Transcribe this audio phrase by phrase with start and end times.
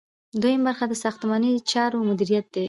[0.41, 2.59] دوهم برخه د ساختماني چارو مدیریت دی.